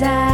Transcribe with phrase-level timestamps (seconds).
[0.00, 0.29] Reza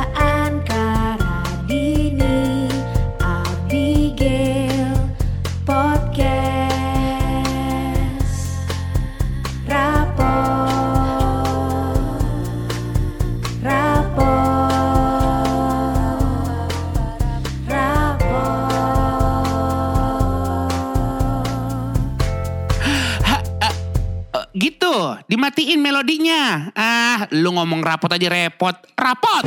[27.87, 28.75] rapot aja repot.
[28.99, 29.45] Rapot!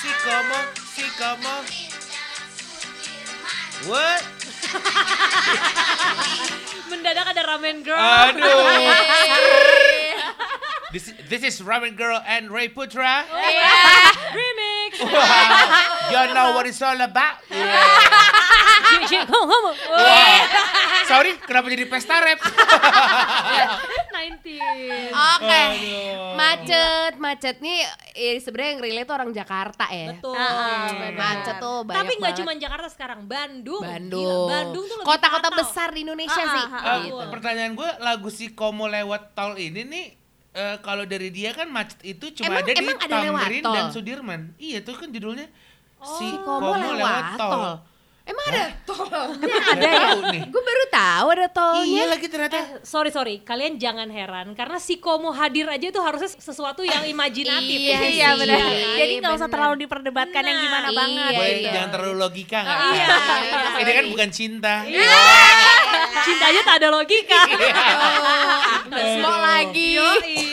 [0.00, 0.58] Si como,
[0.96, 1.54] si como.
[3.84, 4.24] What?
[6.88, 8.00] Mendadak ada ramen girl.
[8.00, 8.40] Aduh.
[10.90, 13.22] This, this is Ramen Girl and Ray Putra.
[15.02, 16.10] Remix.
[16.10, 17.36] You know what it's all about?
[18.90, 19.64] Hum, hum.
[21.06, 22.38] Sorry, kenapa jadi pesta rap?
[22.38, 25.10] 90.
[25.10, 25.62] Oke.
[26.32, 27.78] Macet, macet nih
[28.12, 30.06] eh, sebenarnya yang relate tuh orang Jakarta ya.
[30.12, 30.32] Betul.
[30.32, 31.12] Ah, Benar.
[31.14, 33.80] macet tuh banyak Tapi nggak cuma Jakarta sekarang, Bandung.
[33.80, 34.20] Bandung.
[34.20, 36.64] Gila, Bandung tuh Kota-kota besar di Indonesia Ah, sih.
[36.66, 37.22] ah, Eh, gitu.
[37.28, 40.06] pertanyaan gue, lagu si Komo lewat tol ini nih,
[40.52, 43.62] eh, kalau dari dia kan macet itu cuma Emang- ada di emang ada lewat Tamrin
[43.62, 43.74] tol?
[43.74, 44.40] dan Sudirman.
[44.56, 45.46] Iya, itu kan judulnya
[46.00, 47.89] si Komo lewat tol.
[48.30, 49.10] Emang ada tol?
[49.42, 50.08] Ada ya?
[50.46, 51.82] Gue baru tahu ada tolnya.
[51.82, 52.56] Iya lagi ternyata.
[52.56, 57.02] Eh, sorry sorry, kalian jangan heran karena si Komo hadir aja itu harusnya sesuatu yang
[57.04, 57.74] imajinatif.
[57.76, 58.06] Iya ya.
[58.06, 58.58] Iya benar.
[58.62, 61.26] Iya, Jadi nggak usah terlalu diperdebatkan yang gimana Nah, banget.
[61.26, 61.72] iya, Boleh iya.
[61.72, 62.78] jangan terlalu logika nggak?
[62.80, 63.06] Iya.
[63.76, 64.74] Ini kan bukan cinta.
[66.20, 67.40] Cintanya tak ada logika.
[68.86, 69.96] Semua lagi.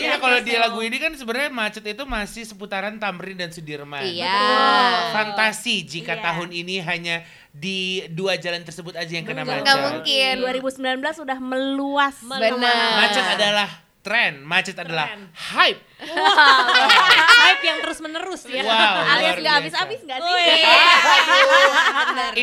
[0.01, 4.01] Iya kalau di lagu ini kan sebenarnya macet itu masih seputaran Tamrin dan Sudirman.
[4.01, 4.39] Iya.
[5.11, 6.23] Fantasi jika Iya.
[6.23, 7.21] tahun ini hanya
[7.53, 9.63] di dua jalan tersebut aja yang kena macet.
[9.65, 10.33] Nggak mungkin.
[11.03, 12.15] 2019 sudah meluas.
[12.21, 12.53] Benar.
[13.01, 13.69] Macet adalah
[14.07, 15.27] tren, macet adalah Tren.
[15.97, 17.27] Hype.
[17.27, 18.61] Hype yang terus menerus ya.
[18.61, 19.13] Wow.
[19.17, 20.33] Alias nggak habis-habis nggak sih?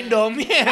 [0.03, 0.63] Indomie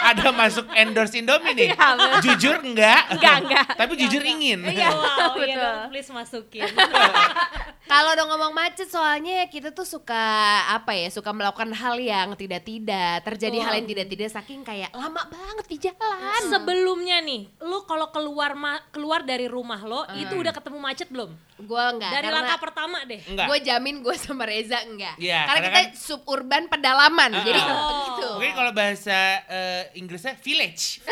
[0.00, 1.68] ada masuk endorse Indomie nih.
[1.76, 2.20] Iya.
[2.24, 3.02] Jujur enggak?
[3.12, 3.66] Enggak, enggak.
[3.76, 4.64] Tapi jujur ingin.
[4.64, 4.88] Iya.
[4.90, 5.60] Wow, iya Betul.
[5.60, 6.64] dong, please masukin.
[7.90, 10.22] Kalau udah ngomong macet soalnya kita tuh suka
[10.70, 13.66] apa ya, suka melakukan hal yang tidak-tidak, terjadi Betul.
[13.66, 16.38] hal yang tidak-tidak saking kayak lama banget di jalan.
[16.46, 21.34] Sebelumnya nih, lu kalau keluar ma- keluar dari rumah lo, itu udah ketemu macet belum?
[21.66, 23.20] Gue enggak Dari langkah pertama deh.
[23.22, 23.46] Enggak.
[23.46, 25.14] gue jamin gue sama Reza enggak.
[25.16, 27.30] Iya, karena, karena kita kan- suburban pedalaman.
[27.32, 27.42] Ah.
[27.42, 27.98] Jadi Oh.
[28.08, 28.28] gitu.
[28.36, 31.02] Mungkin kalau bahasa eh, Inggrisnya village.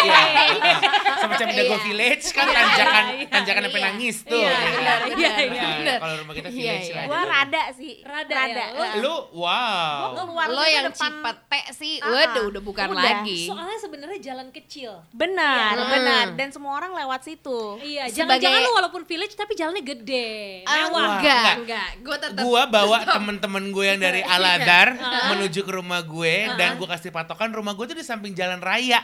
[0.00, 0.22] Iya.
[1.16, 1.78] Semacam Dago Iya.
[1.82, 3.88] Village kan Iya, tanjakan iya, tanjakan sampai iya.
[3.88, 4.36] nangis tuh.
[4.36, 5.62] Iya, ya benar, iya, Nah, iya.
[5.74, 5.98] benar.
[5.98, 6.94] Kalau rumah kita Iya, village iya.
[6.94, 7.04] lah.
[7.04, 7.94] Gua rada sih.
[8.02, 10.02] Rada ya, lo- Lu wow.
[10.14, 13.00] Keluar Lo yang depan- Cipete sih, Ah, waduh udah bukan udah.
[13.00, 13.40] lagi.
[13.44, 14.92] Soalnya sebenarnya jalan kecil.
[15.10, 15.86] Benar, Iya.
[15.90, 16.24] benar.
[16.26, 16.36] Hmm.
[16.36, 17.60] Dan semua orang lewat situ.
[17.78, 20.13] Iya, Sebagai- jangan-jangan lu walaupun village tapi jalannya gede.
[20.64, 21.18] Ah, Mewah.
[21.18, 21.54] enggak, Enggak.
[21.60, 21.88] enggak.
[22.00, 24.94] Gue tetap Gua bawa temen-temen gue yang dari Aladar
[25.30, 29.02] menuju ke rumah gue dan gue kasih patokan rumah gue tuh di samping jalan raya.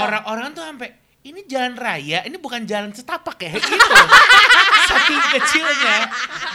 [0.00, 3.76] Orang-orang tuh sampai ini jalan raya, ini bukan jalan setapak ya gitu.
[4.88, 5.96] Saking kecilnya.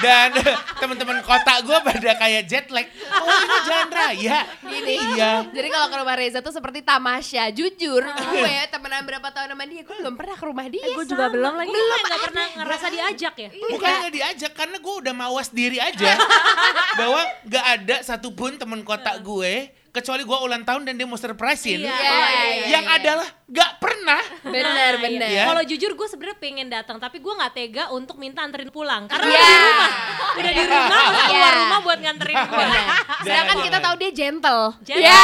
[0.01, 0.33] Dan
[0.81, 2.89] teman-teman kota gue pada kayak jet lag.
[3.13, 4.37] Oh ini jalan raya.
[4.65, 4.95] Gini.
[5.13, 5.45] Iya.
[5.53, 7.53] Jadi kalau ke rumah Reza tuh seperti tamasya.
[7.53, 10.81] Jujur, gue temenan berapa tahun sama dia, gue belum pernah ke rumah dia.
[10.81, 11.69] Eh, gue juga belum lagi.
[11.69, 13.49] Belum nggak pernah ngerasa diajak ya?
[13.53, 16.17] Bukan nggak diajak karena gue udah mawas diri aja
[16.99, 21.79] bahwa nggak ada satupun temen kota gue kecuali gue ulang tahun dan dia mau surprisein.
[21.79, 22.97] Iya, Iya, iya, yang iya.
[22.97, 24.21] adalah nggak pernah.
[24.43, 25.29] Bener, Nah, bener.
[25.29, 25.37] iya.
[25.37, 25.45] Ya.
[25.47, 29.07] Kalau jujur gue sebenarnya pengen datang, tapi gue nggak tega untuk minta anterin pulang.
[29.07, 29.39] Karena Iya.
[29.39, 29.89] udah di rumah,
[30.35, 31.59] udah di rumah, masa keluar Iya.
[31.59, 32.57] rumah buat nganterin gue.
[32.57, 32.85] Bener.
[33.21, 34.63] Sedangkan kita tahu dia gentle.
[34.81, 35.01] Gentle.
[35.01, 35.23] Ya.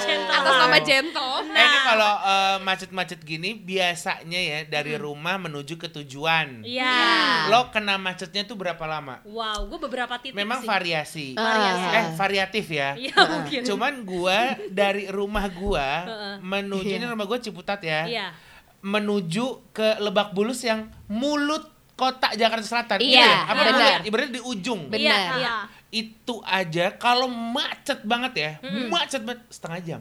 [0.00, 0.34] Gentle.
[0.34, 1.32] Atas nama gentle.
[1.46, 6.62] Eh, ini kalau eh, macet-macet gini biasanya ya dari rumah menuju ke tujuan.
[6.62, 6.94] Iya.
[7.48, 9.20] Lo kena macetnya tuh berapa lama?
[9.24, 10.68] Wow, gue beberapa titik Memang sih.
[10.68, 11.26] variasi.
[11.34, 11.86] Variasi.
[11.92, 12.90] Eh, variatif ya.
[12.96, 13.60] Iya mungkin.
[13.74, 15.86] Cuman gua dari rumah gua
[16.40, 18.06] menuju ini rumah gua Ciputat ya.
[18.06, 18.26] Iya.
[18.84, 21.66] Menuju ke Lebak Bulus yang mulut
[21.98, 22.98] kota Jakarta Selatan.
[23.00, 23.34] Iya, ya?
[23.48, 23.74] Apa benar.
[23.74, 24.08] mulut?
[24.08, 24.80] Ibaratnya di ujung.
[24.90, 25.00] Benar.
[25.00, 25.54] Iya, iya.
[25.94, 28.50] Itu aja kalau macet banget ya,
[28.90, 30.00] macet banget setengah jam.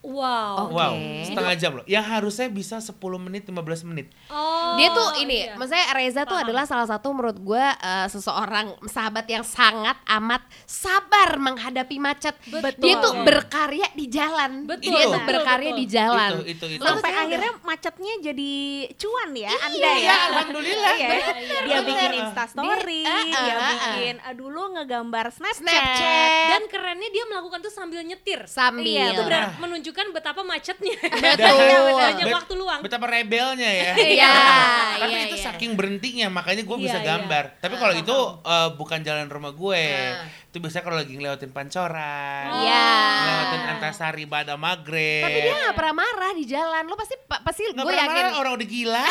[0.00, 0.64] Wow.
[0.64, 0.72] Oke.
[0.72, 1.84] Wow, setengah jam loh.
[1.84, 4.08] Yang harusnya bisa 10 menit, 15 menit.
[4.26, 5.52] Oh, Dia tuh ini, iya.
[5.54, 6.44] maksudnya Reza tuh Paham.
[6.48, 12.32] adalah salah satu menurut gue eh, seseorang sahabat yang sangat amat sabar menghadapi macet.
[12.42, 12.80] Betul.
[12.80, 13.26] Dia tuh Betul.
[13.28, 14.50] berkarya di jalan.
[14.64, 15.80] Betul, Dia tuh betul, berkarya betul.
[15.80, 16.30] di jalan.
[16.32, 16.82] Itu, itu, itu.
[16.82, 18.52] Sampai tuh akhirnya macetnya jadi
[18.96, 20.16] cuan ya, Anda Iya, ya.
[20.32, 20.94] alhamdulillah.
[20.96, 21.80] Iya, Bener, dia bener.
[21.84, 23.76] bikin Insta story, Dia- dia, ah, ah, ah.
[23.92, 25.60] bikin aduh lu ngegambar Snapchat.
[25.60, 26.48] Snapchat.
[26.48, 28.40] Dan kerennya dia melakukan tuh sambil nyetir.
[28.46, 28.80] sambil.
[28.82, 29.52] Iya, Itu benar.
[29.52, 30.94] benar menunjukkan betapa macetnya.
[31.02, 31.98] Betul.
[32.06, 32.80] Banyak Bet- waktu luang.
[32.86, 33.92] Betapa rebelnya ya.
[34.20, 34.34] Iya,
[35.02, 35.44] Tapi iya, itu iya.
[35.50, 37.44] saking berhentinya makanya gue Iya, bisa gambar.
[37.58, 38.16] Tapi kalau itu
[38.46, 39.82] eh, bukan jalan rumah gue.
[40.14, 40.30] Ah.
[40.50, 42.46] Itu biasanya kalau lagi ngelewatin Pancoran.
[42.62, 42.86] Iya.
[43.18, 45.26] Ngelewatin Antasari Bada Maghrib.
[45.26, 46.82] Tapi dia gak pernah marah di jalan.
[46.86, 49.04] Lo pasti pa- pasti gue yakin marah, orang udah gila.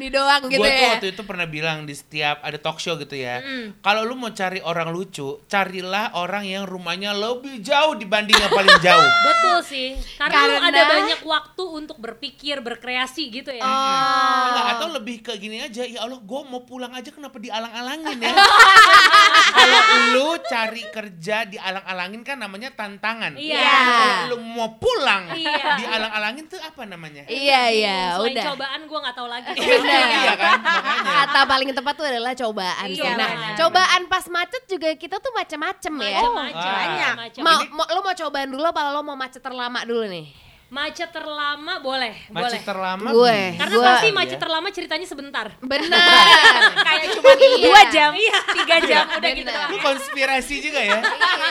[0.00, 0.90] Gini doang gitu gue tuh ya.
[0.96, 3.44] waktu itu pernah bilang di setiap ada talk show gitu ya.
[3.78, 8.80] Kalau lu mau cari orang lucu, carilah orang yang rumahnya lebih jauh dibanding yang paling
[8.80, 9.04] jauh.
[9.28, 9.88] Betul sih.
[10.16, 13.60] Karena, lu Karena- ada banyak waktu untuk berpikir, berkreasi gitu ya.
[13.60, 14.40] Oh.
[14.48, 18.32] Enggak, atau lebih ke gini aja, ya Allah gue mau pulang aja kenapa dialang-alangin ya.
[19.50, 19.80] Kalau
[20.10, 23.36] lu cari kerja dialang-alangin kan namanya tantangan.
[23.36, 23.60] Iya.
[23.60, 25.76] Kalau lu mau pulang Iya.
[25.76, 27.26] dialang-alangin tuh apa namanya?
[27.26, 28.44] Iya iya Selain udah.
[28.48, 29.52] cobaan gue nggak tahu lagi.
[29.92, 30.10] Benar.
[30.16, 31.12] iya kan, makanya.
[31.20, 32.86] Kata paling tepat tuh adalah cobaan.
[32.86, 33.12] Iya, sih.
[33.12, 33.54] nah, benar.
[33.56, 36.10] cobaan pas macet juga kita tuh macem-macem ya.
[36.16, 36.70] Macam-macam.
[36.70, 37.12] Ah.
[37.18, 37.42] Macam-macam.
[37.42, 40.26] Mau, mau lo mau cobaan dulu apa lo mau macet terlama dulu nih?
[40.70, 42.60] Macet terlama boleh, Macet boleh.
[42.62, 43.26] terlama Gue.
[43.26, 43.58] bisa.
[43.58, 44.14] Karena Gua- pasti Iya.
[44.14, 45.46] macet terlama ceritanya sebentar.
[45.58, 45.98] Benar.
[46.86, 48.38] Kayak cuma dua jam, Iya.
[48.54, 49.66] tiga jam udah gitu Benar.
[49.66, 51.02] Lu konspirasi juga ya.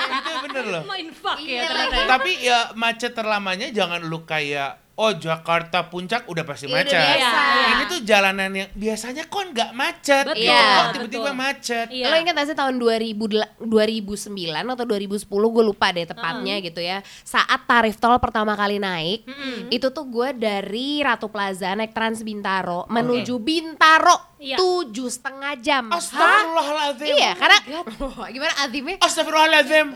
[0.10, 0.84] itu bener loh.
[0.88, 1.92] Main fuck Iya ya ternyata.
[1.92, 2.08] lagi.
[2.08, 7.00] Tapi ya macet terlamanya jangan lu kayak oh Jakarta puncak udah pasti Iya, udah macet.
[7.16, 7.40] biasa.
[7.66, 10.26] Ini tuh jalanan yang biasanya kok nggak macet.
[10.28, 10.60] Betul, Iya.
[10.60, 11.40] Kok tiba-tiba betul.
[11.40, 11.88] macet.
[11.88, 12.06] Iya.
[12.06, 13.16] Lo ingat gak sih tahun 2000,
[13.64, 14.28] 2009
[14.70, 19.24] atau 2010 gue lupa deh tepatnya gitu ya Saat tarif tol pertama kali naik
[19.70, 24.56] Itu tuh gue dari Ratu Plaza naik Trans Bintaro Menuju Bintaro Iya.
[24.56, 27.12] tujuh setengah jam Astagfirullahaladzim.
[27.12, 27.58] Iya karena
[28.34, 28.96] Gimana azimnya?
[29.04, 29.88] Astagfirullahaladzim.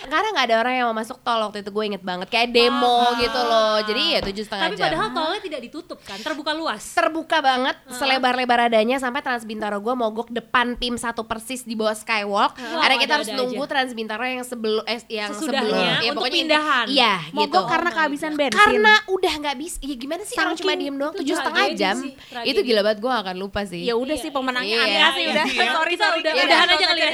[0.00, 3.12] Karena gak ada orang yang mau masuk tol waktu itu gue inget banget Kayak demo
[3.20, 6.82] gitu loh Jadi ya tujuh setengah Tapi jam padahal tolnya tidak ditutup kan, terbuka luas.
[6.96, 11.94] terbuka banget selebar-lebar adanya sampai Trans Bintaro gue mogok depan tim satu persis di bawah
[11.94, 12.56] skywalk.
[12.56, 13.70] Wow, Ada kita ada-ada harus nunggu aja.
[13.70, 16.86] Trans Bintaro yang sebelum eh, yang sebelum ya untuk pokoknya pindahan.
[16.88, 17.36] Iya gitu.
[17.36, 18.56] Mogok karena kehabisan bensin.
[18.56, 19.76] Karena udah nggak bisa.
[19.80, 21.96] Ya gimana sih orang cuma Saking diem doang tujuh setengah jam.
[22.42, 23.82] Itu gila banget gue gak akan lupa sih.
[23.82, 24.86] ya udah Iya, sih pemenangnya iya.
[24.86, 25.44] Anda sih udah.
[25.44, 25.70] Iya.
[25.72, 26.20] sorry Kita sorry.
[26.20, 26.76] udah Iya, udahan udah.
[26.76, 27.10] aja kali ya.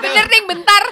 [0.00, 0.82] Bener nih bentar.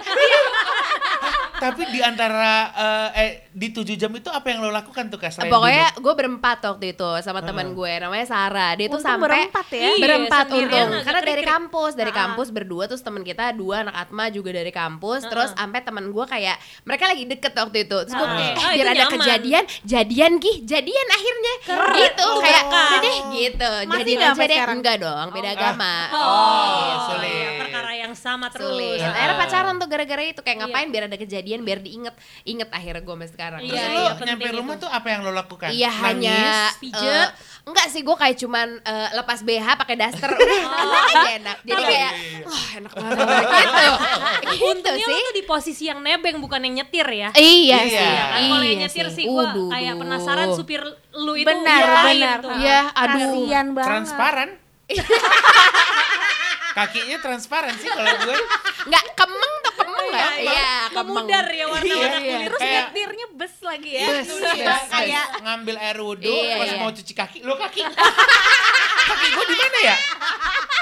[1.60, 5.30] Tapi di antara eh, eh di tujuh jam itu apa yang lo lakukan tuh Kak
[5.30, 6.02] selain Pokoknya duduk?
[6.02, 8.72] gue berempat waktu itu sama teman gue namanya Sarah.
[8.72, 9.80] Dia tuh sampai berempat ya.
[9.80, 12.16] Iya, berempat sendirian untung karena dari kampus dari Ah.
[12.18, 16.24] kampus berdua terus teman kita dua anak Atma juga dari kampus terus sampai teman gue
[16.24, 18.34] kayak mereka lagi deket waktu itu terus gue Ah.
[18.34, 19.14] kayak Ah, biar ada nyaman.
[19.18, 21.54] kejadian jadian gih jadian akhirnya
[21.98, 27.28] gitu Oh, kayak udah deh gitu nggak aja deh enggak dong beda agama Oh, sulit.
[27.28, 28.70] iya, perkara yang sama terus.
[28.70, 30.62] sulit akhirnya pacaran tuh gara-gara itu kayak Iya.
[30.62, 32.14] ngapain biar ada kejadian biar diinget
[32.44, 34.82] inget akhirnya gue sampai sekarang Terus Iya, lo iya, penting nyampe rumah itu.
[34.82, 35.68] tuh apa yang lo lakukan?
[35.68, 36.04] Iya Nangis?
[36.04, 36.38] hanya
[36.76, 37.02] pijet?
[37.02, 37.28] eh,
[37.62, 40.62] enggak sih gue kayak cuman eh, lepas BH pakai daster udah
[41.04, 42.12] aja enak jadi Tapi- kayak
[42.44, 43.90] wah enak banget gitu
[44.46, 47.28] gitu Untungnya lo sih tuh di posisi yang nebeng bukan yang nyetir ya.
[47.32, 47.88] iya Iya.
[47.90, 50.82] sih Kan kalau yang iya nyetir sih gue Uduh, kayak penasaran supir
[51.12, 52.38] lu itu Benar, ngapain benar.
[52.38, 52.50] tuh.
[52.56, 53.88] Iya, aduh Kasian banget.
[53.88, 54.48] Transparan.
[56.70, 58.36] Kakinya transparan sih kalau gue.
[58.80, 59.54] nggak kemeng
[60.10, 62.46] nggak Iya, iya kemeng memudar ya warna-warna Iya, kulit.
[62.46, 64.06] Terus Kayak- nyetirnya bus lagi ya.
[64.06, 66.78] Bus, Iya, bus, kayak ngambil air wudhu Iya, pas iya.
[66.78, 67.38] mau cuci kaki.
[67.42, 67.80] Lo kaki.
[69.10, 69.96] kaki gue di mana ya?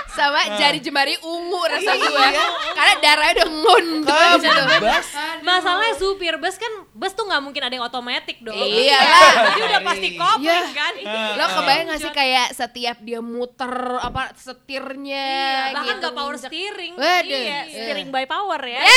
[0.08, 2.28] Sama jari jemari ungu rasa gue
[2.70, 4.34] karena darahnya udah ngunduh.
[4.80, 5.08] Bas.
[5.40, 8.52] Masalahnya supir bus kan bus tuh nggak mungkin ada yang otomatis dong.
[8.52, 9.30] Iya lah.
[9.46, 10.58] Jadi udah pasti kopling Iya.
[10.72, 10.92] kan.
[11.34, 16.36] lo kebayang gak sih kayak setiap dia muter apa setirnya Iya, bahkan gitu, nggak power
[16.36, 16.92] steering.
[16.94, 17.40] Waduh.
[17.40, 18.80] iya, steering by power ya.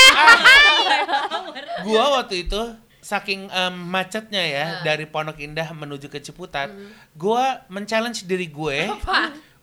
[1.85, 2.61] Gua waktu itu
[2.99, 4.69] saking em, macetnya ya Ah.
[4.85, 6.93] dari Pondok Indah menuju ke Ciputat, Hmm.
[7.13, 8.87] gua men-challenge diri gue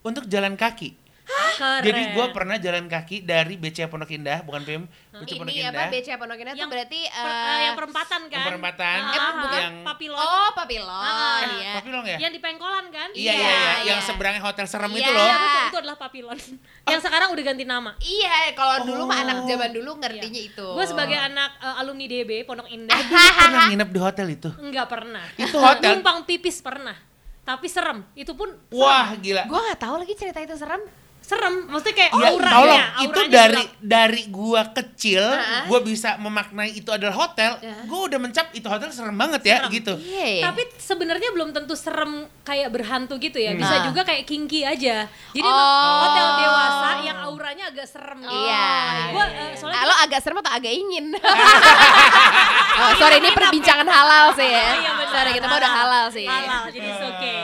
[0.00, 1.07] untuk jalan kaki.
[1.28, 1.82] Keren.
[1.82, 4.82] Jadi gua pernah jalan kaki dari BC Pondok Indah, bukan PIM,
[5.12, 5.84] BC Pondok ini Indah.
[5.84, 8.32] apa BC Pondok Indah tuh Yang berarti Per- eh, eh, yang perempatan kan?
[8.32, 9.60] yang perempatan, Ah, Eh, ah, bukan.
[9.60, 10.18] yang papilon.
[10.18, 11.72] Oh, papilon Ah, ya.
[11.76, 12.16] Papilong ya?
[12.18, 13.08] Yang di pengkolan kan?
[13.12, 14.06] Iya iya Iya, iya, yang iya.
[14.06, 14.98] seberangnya hotel serem Iya.
[14.98, 15.20] itu loh.
[15.20, 16.38] Iya betul, itu adalah papilon.
[16.86, 17.90] Yang sekarang udah ganti nama.
[17.98, 19.24] Iya, kalau dulu mah Oh.
[19.24, 20.66] anak zaman dulu ngertinya itu.
[20.70, 24.48] Gue sebagai anak eh, alumni DB Pondok Indah Pernah nginep di hotel itu?
[24.56, 25.24] enggak pernah.
[25.34, 25.92] Itu hotel?
[25.94, 26.96] Numpang pipis pernah.
[27.42, 28.04] Tapi serem.
[28.14, 29.44] Itu pun Wah gila.
[29.44, 30.80] Gua nggak tahu lagi cerita itu serem.
[31.28, 31.68] Serem.
[31.68, 33.76] Maksudnya kayak Ya, auranya, tolong auranya itu dari gelap.
[33.78, 35.62] dari gua kecil, Heeh.
[35.66, 37.52] gua bisa memaknai itu adalah hotel.
[37.58, 37.84] Ya.
[37.84, 39.70] Gua udah mencap itu hotel serem banget ya Serem.
[39.70, 39.92] gitu.
[40.00, 40.48] Iya.
[40.48, 43.52] Tapi sebenarnya belum tentu serem kayak berhantu gitu ya.
[43.52, 43.84] Bisa Nah.
[43.84, 45.04] juga kayak kinky aja.
[45.28, 45.92] Jadi Oh.
[46.02, 48.32] hotel dewasa yang auranya agak serem gitu.
[48.32, 48.68] Iya.
[49.10, 51.12] Gua eh, soalnya Ah, lo agak serem atau agak ingin?
[52.80, 54.68] oh, sorry ini perbincangan halal sih ya.
[54.72, 55.12] Iya, benar.
[55.12, 56.24] sorry kita mah udah halal sih.
[56.24, 56.62] halal.
[56.66, 57.38] Jadi okay, it's okay.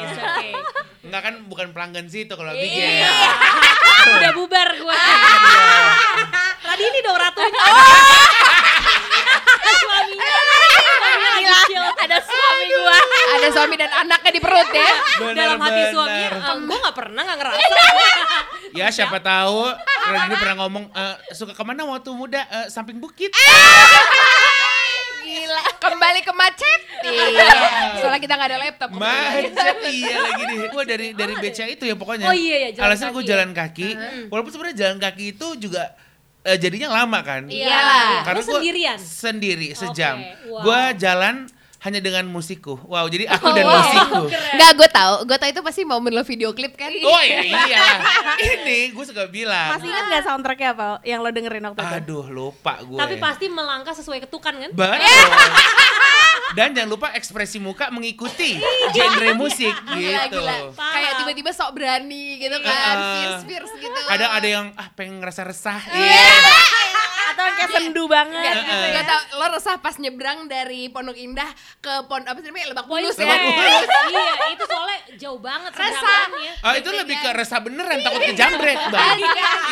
[1.15, 3.07] Enggak kan bukan pelanggan situ kalau lagi Iya.
[3.07, 3.11] ya.
[4.19, 4.99] Udah bubar gue.
[6.59, 7.63] Radini dong ratunya.
[9.63, 10.35] Suaminya.
[10.91, 11.87] Suaminya.
[11.95, 12.99] Ada suami gua.
[13.31, 14.91] Ada suami dan anaknya di perut ya.
[15.31, 15.95] Dalam hati Benar-benar.
[15.95, 17.63] suaminya, eh, gue gak pernah gak ngerasa.
[18.75, 19.71] Ya siapa tahu
[20.03, 23.31] Radini pernah ngomong eh, suka ke mana waktu muda Eh, samping bukit.
[25.35, 25.63] Gila.
[25.85, 26.81] Kembali ke macet.
[27.03, 27.49] Iya.
[27.99, 28.89] Soalnya kita nggak ada laptop.
[28.95, 30.57] Macet iya lagi nih.
[30.71, 32.27] Gue dari dari beca itu ya pokoknya.
[32.31, 33.89] Oh iya, iya, jalan Alasan gue jalan kaki.
[34.31, 35.83] Walaupun sebenarnya jalan kaki itu juga
[36.47, 37.51] eh, jadinya lama kan.
[37.51, 38.23] Iyalah.
[38.23, 38.99] Karena gua sendirian?
[39.01, 40.17] Sendiri sejam.
[40.47, 40.63] wow.
[40.63, 41.51] Gue jalan
[41.85, 42.81] hanya dengan musikku.
[42.89, 43.77] Wow, jadi aku dan wow.
[43.77, 44.23] musikku.
[44.33, 45.15] Nggak, gue tahu.
[45.29, 46.89] Gue tahu itu pasti momen lo video klip kan.
[46.89, 47.85] Oh iya iya.
[48.41, 49.77] Ini gue suka bilang.
[49.77, 51.97] Masih ingat gak soundtracknya apa yang lo dengerin waktu itu?
[52.01, 52.97] Aduh lupa gue.
[52.97, 54.71] Tapi pasti melangkah sesuai ketukan kan?
[54.73, 54.97] Betul.
[56.57, 58.57] Dan jangan lupa ekspresi muka mengikuti
[58.95, 60.41] genre musik Gila, gitu.
[60.41, 60.57] gila.
[60.73, 62.97] Kayak tiba-tiba sok berani gitu kan.
[62.97, 63.13] Iya.
[63.13, 64.01] Fierce-fierce gitu.
[64.09, 65.83] Kadang ada yang ah pengen ngerasa resah.
[65.93, 66.17] Iya.
[66.17, 66.94] Atau
[67.57, 68.93] kayak sendu banget Gak, gitu ya?
[68.93, 72.87] gak tau, lo resah pas nyebrang dari Pondok Indah ke Pon apa sih namanya Lebak
[72.87, 73.47] Bulus Lebak ya.
[73.47, 73.89] Bulus.
[74.09, 76.25] iya, itu soalnya jauh banget Resah.
[76.61, 79.19] Oh itu lebih ke resah beneran takut kejamret bang.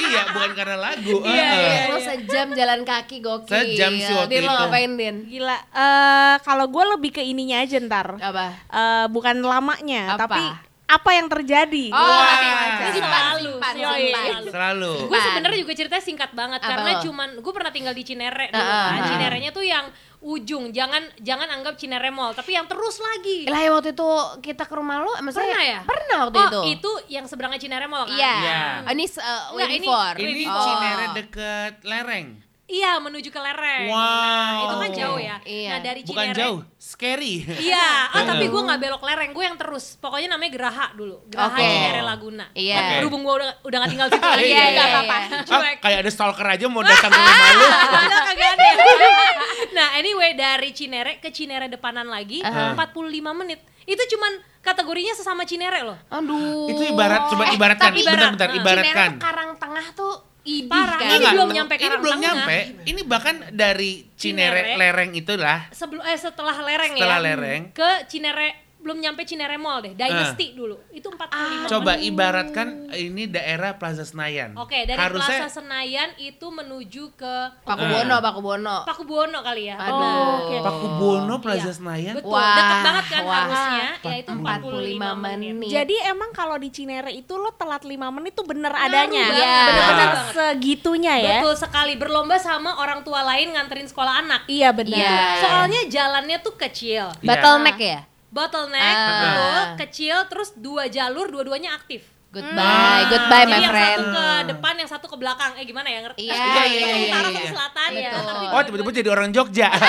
[0.01, 1.17] iya bukan karena lagu.
[1.23, 1.89] Heeh.
[1.89, 3.51] Lo sejam jalan kaki gokil.
[3.53, 4.59] Sejam sih waktu Din, lo itu.
[4.59, 5.17] ngapain Din?
[5.27, 8.47] Gila, eh kalau gue lebih ke ininya aja ntar Apa?
[8.67, 10.25] Eh, Bukan lamanya, Apa?
[10.27, 10.45] tapi
[10.93, 12.25] apa yang terjadi Oh, Wah.
[12.29, 12.69] nanti aja.
[12.85, 14.23] Itu Simpan, selalu, simpan, selalu, simpan.
[14.23, 14.51] selalu.
[14.51, 14.93] Selalu.
[15.07, 17.01] Gue sebenarnya juga ceritanya singkat banget Apa karena lo?
[17.01, 18.93] cuman gue pernah tinggal di Cinere dulu kan.
[18.93, 19.09] heeh.
[19.09, 19.87] Cinerenya tuh yang
[20.23, 23.43] ujung, jangan jangan anggap Cinere Mall, tapi yang terus lagi.
[23.45, 24.09] Lah ya waktu itu
[24.41, 25.81] kita ke rumah lo, maksudnya Pernah ya?
[25.83, 26.61] Pernah waktu oh, itu.
[26.77, 28.15] itu yang seberangnya Cinere Mall kan?
[28.15, 28.35] Iya.
[28.37, 28.61] Iya.
[28.83, 30.13] Oh, ini uh, waiting ini- for.
[30.15, 30.63] Ini Oh.
[30.63, 32.29] Cinere deket lereng.
[32.63, 33.91] Iya, menuju ke lereng.
[33.91, 33.99] Wow.
[33.99, 35.37] Nah, itu kan jauh ya.
[35.43, 35.69] Iya.
[35.69, 37.35] Nah, dari Bukan Cinere jauh, scary.
[37.45, 39.99] Iya, ah, tapi gue nggak belok lereng, gue yang terus.
[39.99, 41.67] Pokoknya namanya Geraha dulu, Geraha Oke.
[41.67, 42.47] Cinere Laguna.
[42.55, 42.77] Iya.
[42.79, 44.95] Nah, berhubung gue udah udah gak tinggal situ lagi, Iya, ya iya, nggak iya.
[44.95, 45.17] apa-apa.
[45.53, 47.67] Ah, kayak ada stalker aja mau datang ke rumah lu.
[48.33, 48.69] Ada.
[49.73, 52.79] nah, anyway dari Cinere ke Cinere depanan lagi Aha.
[52.79, 52.95] 45
[53.35, 53.61] menit.
[53.83, 55.99] Itu cuman kategorinya sesama Cinere loh.
[56.09, 56.71] Aduh.
[56.71, 57.91] Itu ibarat, coba ibaratkan.
[57.91, 59.11] tapi Bentar-bentar, ibarat, ibaratkan.
[59.11, 60.99] Cinere Karang Tengah tuh idih Parah.
[60.99, 61.07] kan.
[61.07, 62.35] Ini Enggak, belum nyampe Ini belum Tengah.
[62.35, 62.59] nyampe.
[62.85, 64.79] Ini bahkan dari Cinere, Cinere.
[64.79, 65.59] lereng itulah.
[65.71, 67.25] Sebelum eh setelah lereng Setelah ya.
[67.25, 67.63] lereng.
[67.71, 70.75] Ke Cinere belum nyampe Cinere Mall deh, Dynasty dulu.
[70.91, 71.65] Itu 45 Ah.
[71.65, 72.11] Coba menit.
[72.11, 74.53] ibaratkan ini daerah Plaza Senayan.
[74.55, 78.77] Oke, dari Harusnya Plaza Senayan itu menuju ke Paku Bono, Paku Bono.
[78.83, 79.79] Pakubuwono kali ya.
[79.79, 79.95] Aduh.
[79.95, 80.57] Oh, oke.
[80.61, 81.73] Pakubuwono Plaza Iya.
[81.73, 82.15] Senayan.
[82.19, 83.35] Betul, Wah, deket banget kan wah.
[83.39, 83.87] harusnya.
[84.03, 85.53] Ya itu 45 45 menit.
[85.55, 85.71] menit.
[85.71, 89.25] Jadi emang kalau di Cinere itu lo telat 5 menit tuh bener Ngaruh adanya.
[89.29, 89.57] Iya.
[89.63, 90.35] Bener-bener banget.
[90.35, 91.39] segitunya ya.
[91.39, 94.41] Betul sekali, berlomba sama orang tua lain nganterin sekolah anak.
[94.45, 94.99] Iya benar.
[94.99, 95.21] Iya.
[95.39, 97.07] Soalnya jalannya tuh kecil.
[97.15, 97.23] Iya.
[97.23, 98.01] Bottleneck ya?
[98.33, 102.01] Bottleneck, betul, kecil, terus dua jalur, dua-duanya aktif.
[102.33, 103.99] Goodbye, goodbye my Jadi yang friend.
[103.99, 105.53] satu ke depan, yang satu ke belakang.
[105.55, 106.23] Eh gimana ya Iya, ngerti?
[106.25, 107.51] iya, Ke iya, utara iya, ke iya.
[107.53, 108.11] selatan ya.
[108.11, 108.25] Betul.
[108.25, 109.69] Tapi Oh tiba-tiba jadi orang Jogja.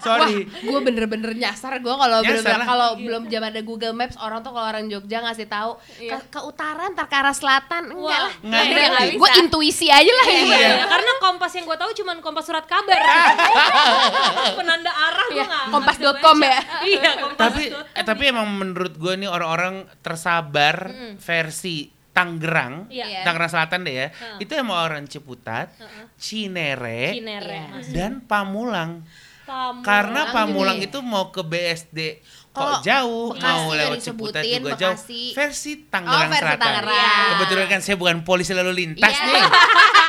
[0.00, 0.44] Sorry.
[0.60, 2.66] Gue bener-bener nyasar gue kalau lah.
[2.66, 6.40] kalau belum zaman ada Google Maps orang tuh kalau orang Jogja ngasih tahu ke, ke
[6.42, 8.32] utara ntar ke arah selatan enggak Wah, lah.
[8.42, 9.16] nggak Udah, ngerti.
[9.16, 10.70] Gue intuisi aja lah Iya, ya.
[10.92, 13.00] karena kompas yang gue tahu cuma kompas surat kabar.
[14.58, 15.64] Penanda arah gue Iya, nggak.
[15.70, 16.58] kompas.com ya.
[16.82, 17.38] Iya, kompas.
[17.38, 21.76] tapi eh, tapi emang menurut gue nih orang-orang tersabar versi
[22.10, 23.22] Tangerang, Iya.
[23.22, 24.08] Tangerang Selatan deh ya.
[24.08, 24.42] Heeh.
[24.42, 25.70] Itu emang orang Ciputat,
[26.16, 27.54] Cinere, Cinere.
[27.56, 27.70] Iya.
[27.70, 27.86] Mas.
[27.88, 29.06] dan Pamulang.
[29.44, 29.82] Pamulang.
[29.82, 30.86] Karena Pamulang gini.
[30.86, 32.18] itu mau ke BSD
[32.50, 34.94] kok jauh, Bekasi mau lewat Ciputat juga jauh.
[34.98, 35.22] Bekasi.
[35.32, 36.60] Versi Tangerang Oh, versi Selatan.
[36.60, 37.28] Tangerang.
[37.30, 39.24] Kebetulan kan saya bukan polisi lalu lintas Iya.
[39.24, 39.42] nih.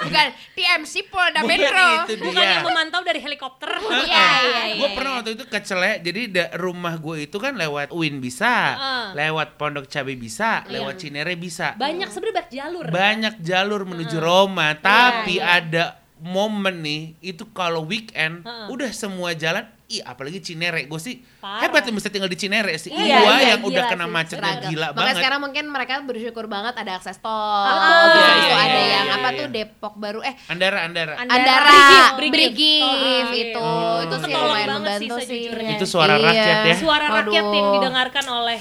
[0.00, 1.88] Bukan TMC Polda Bukan Metro.
[2.06, 2.52] itu Bukan dia.
[2.54, 3.68] yang memantau dari helikopter.
[3.70, 4.76] Iya, iya, iya.
[4.76, 8.48] Gue pernah waktu itu ke Celek, jadi da- rumah gue itu kan lewat UIN bisa,
[8.72, 9.04] Heeh.
[9.14, 10.80] lewat Pondok Cabe bisa, Iya.
[10.80, 11.74] lewat Cinere bisa.
[11.74, 12.84] Banyak sebenarnya banyak jalur.
[12.86, 18.66] Banyak jalur menuju Roma, tapi ada momen nih, itu kalau weekend Heeh.
[18.68, 21.66] udah semua jalan, ih apalagi Cinere, gue sih Parah.
[21.66, 22.88] hebat yang bisa tinggal di Cinere sih.
[22.88, 24.70] Iya, gue iya, yang udah gila kena sih, macetnya Seragam.
[24.70, 25.16] gila Makanya banget.
[25.18, 27.28] sekarang mungkin mereka bersyukur banget ada akses tol.
[27.28, 29.36] Ah, Terus iya, itu iya, ada iya, yang iya, apa iya.
[29.36, 31.14] tuh Depok baru eh Andara, Andara.
[31.16, 31.34] Andara.
[31.34, 31.82] Andara,
[32.14, 32.82] Brigif, Brigif.
[32.86, 34.04] Oh, itu iya.
[34.06, 35.26] itu sih Ketolong lumayan banget sih membantu sih.
[35.26, 35.70] sejujurnya.
[35.74, 36.24] Itu suara Iya.
[36.24, 36.74] rakyat ya.
[36.76, 37.58] Suara rakyat Waduh.
[37.58, 38.58] yang didengarkan oleh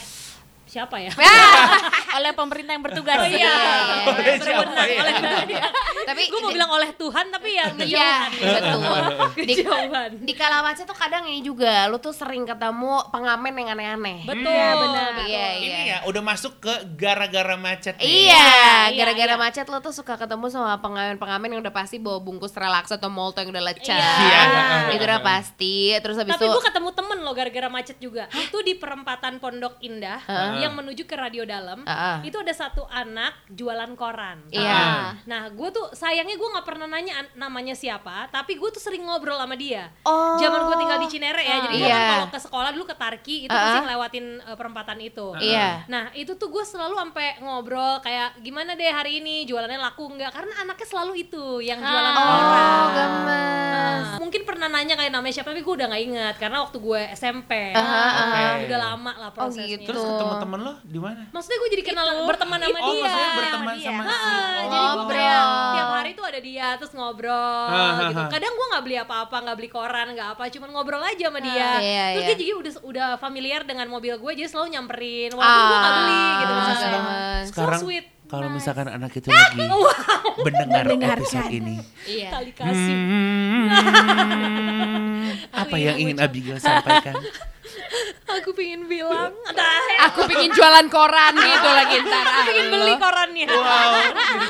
[0.65, 1.11] siapa ya?
[2.17, 3.17] oleh pemerintah yang bertugas.
[3.17, 3.53] Oh iya.
[4.09, 4.97] Oleh siapa ya?
[4.99, 5.13] oleh
[6.09, 8.29] Tapi Gue mau bilang oleh Tuhan tapi ya Iya, kejauhan.
[8.41, 9.01] betul.
[9.49, 10.11] Di, Kejauhan.
[10.25, 14.19] di kala macet tuh kadang ini juga, lu tuh sering ketemu pengamen yang aneh-aneh.
[14.25, 14.49] Betul.
[14.49, 15.09] Iya, benar.
[15.21, 15.47] Iya, iya.
[15.59, 18.05] Ini ya udah masuk ke gara-gara macet nih.
[18.27, 18.49] Iya,
[18.89, 19.39] iya, gara-gara iya.
[19.39, 23.39] macet lo tuh suka ketemu sama pengamen-pengamen yang udah pasti bawa bungkus relaksa atau molto
[23.39, 23.95] yang udah lecah.
[23.95, 24.41] Iya.
[24.91, 25.93] Itu udah pasti.
[25.95, 28.25] Terus habis Tapi itu gue ketemu temen loh gara-gara macet juga.
[28.33, 30.65] Itu di perempatan Pondok Indah Heeh.
[30.65, 31.85] yang menuju ke radio dalam.
[31.85, 32.27] Heeh.
[32.27, 34.41] Itu ada satu anak jualan koran.
[34.49, 35.13] Iya.
[35.23, 39.03] Nah, gue tuh sayangnya gue nggak pernah nanya an- namanya siapa, tapi gue tuh sering
[39.03, 39.91] ngobrol sama dia.
[40.01, 40.39] Oh.
[40.39, 41.91] Zaman gue tinggal di Cinere ya, jadi gue Iya.
[41.93, 43.59] kan kalau ke sekolah dulu ke Tarki itu Uh-uh.
[43.61, 45.27] pasti ngelewatin uh, perempatan itu.
[45.37, 45.83] Iya.
[45.85, 50.31] Nah itu tuh gue selalu sampai ngobrol kayak gimana deh hari ini jualannya laku nggak?
[50.31, 52.39] Karena anaknya selalu itu yang jualan koran.
[52.39, 52.98] gemes.
[54.69, 58.23] Nanya kayak namanya siapa tapi gue udah nggak ingat karena waktu gue SMP Aha, aha.
[58.55, 58.65] Oke.
[58.65, 59.65] udah lama lah prosesnya.
[59.75, 59.87] gitu.
[59.87, 61.21] Terus ketemu temen lo di mana?
[61.29, 63.01] Maksudnya gue jadi kenal berteman sama Oh, dia.
[63.01, 63.85] maksudnya berteman dia.
[63.85, 64.29] sama Ah, si
[64.61, 65.15] jadi gue Ngobrol.
[65.15, 67.33] kayak tiap hari tuh ada dia terus ngobrol
[67.67, 68.13] Ah, gitu.
[68.13, 68.29] ah, ah.
[68.29, 71.69] Kadang gue nggak beli apa-apa, nggak beli koran, nggak apa, cuman ngobrol aja sama dia.
[71.75, 72.27] Iya, terus iya.
[72.27, 75.31] dia jadi udah udah familiar dengan mobil gue, jadi selalu nyamperin.
[75.31, 77.01] Walaupun gue nggak beli gitu Ah, misalnya.
[77.43, 78.05] Sekarang so sweet.
[78.29, 78.61] Kalau Nice.
[78.61, 79.57] misalkan anak itu lagi
[80.45, 81.17] mendengar Mendengarkan.
[81.19, 81.75] episode ini.
[82.05, 82.29] Iya.
[82.31, 82.95] Kali kasih.
[82.95, 83.67] Hmm,
[85.51, 87.15] apa yang ingin Abigail sampaikan?
[88.29, 89.33] Aku pingin bilang,
[90.09, 92.25] Aku pingin jualan koran gitu lagi ntar.
[92.25, 93.45] aku pingin beli korannya.
[93.49, 93.91] Wow,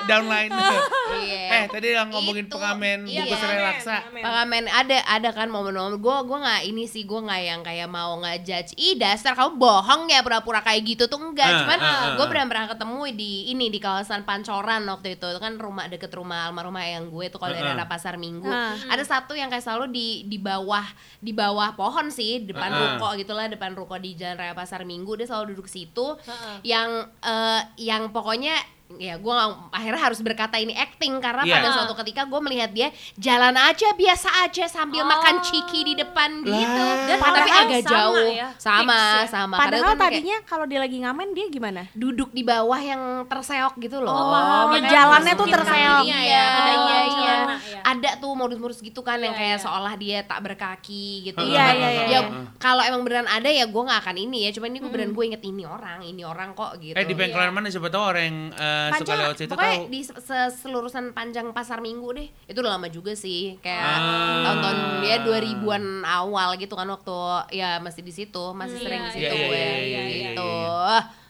[0.05, 0.51] downline.
[1.09, 1.45] Iya.
[1.51, 3.25] Eh, tadi yang ngomongin Itu, pengamen iya.
[3.25, 4.05] bungkus relaksa.
[4.13, 4.69] Pengamen.
[4.69, 8.77] Ada ada kan momen-momen gue gue nggak ini sih gue nggak yang kayak mau ngejudge
[8.77, 12.25] ih dasar kamu bohong ya pura-pura kayak gitu tuh enggak Ah, cuman ah, ah, gue
[12.25, 12.29] ah.
[12.29, 16.45] pernah pernah ketemu di ini di kawasan Pancoran waktu itu Itu kan rumah deket rumah
[16.50, 17.75] almarhumah yang gue tuh kalau dari ah.
[17.75, 18.50] arah pasar Minggu
[18.86, 20.38] ada satu yang kayak selalu di di
[20.69, 20.85] bawah
[21.17, 22.77] di bawah pohon sih depan ah.
[22.93, 27.09] ruko gitulah depan ruko di Jalan Raya Pasar Minggu dia selalu duduk situ Ah, yang
[27.25, 28.53] eh, yang pokoknya
[28.91, 29.36] ya gue
[29.69, 31.55] akhirnya harus berkata ini acting karena Iya.
[31.55, 35.08] pada suatu ketika gue melihat dia jalan aja biasa aja sambil Oh.
[35.08, 39.25] makan ciki di depan gitu dan Padahal tapi agak sama jauh ya, sama fix ya.
[39.29, 41.81] sama Padahal Kadang kan kayak tadinya kalau dia lagi ngamen dia gimana?
[41.91, 44.27] duduk di bawah yang terseok gitu loh Oh.
[44.67, 46.03] Makanya Jalannya tuh terseok.
[46.03, 47.79] Iya, ya ada iya yang iya celana ya.
[47.86, 49.63] ada tuh modus-modus gitu kan yang Iya, kayak iya.
[49.63, 52.03] seolah dia tak berkaki gitu Iya, iya, iya.
[52.10, 52.19] ya
[52.58, 55.24] kalau emang beneran ada ya gue nggak akan ini ya cuman ini gue beneran gue
[55.25, 58.39] inget ini orang ini orang kok gitu Eh di bengkelan mana siapa tahu orang yang
[58.81, 59.88] eh, suka Panjang, lewat situ pokoknya tahu.
[59.88, 64.41] di se- selurusan panjang pasar minggu deh itu udah lama juga sih kayak Ah.
[64.45, 67.18] tahun-tahun dia 2000-an awal gitu kan waktu
[67.51, 70.01] ya masih di situ masih Hmm, sering iya, di situ iya, gue iya, iya, iya,
[70.29, 70.51] gitu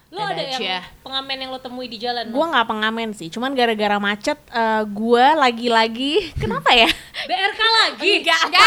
[0.10, 0.58] Lo ada aja.
[0.58, 2.26] yang pengamen yang lo temui di jalan?
[2.28, 6.90] Gue nggak pengamen sih, cuman gara-gara macet eh, gue lagi-lagi kenapa ya?
[7.22, 8.12] BRK lagi?
[8.18, 8.66] Enggak, enggak,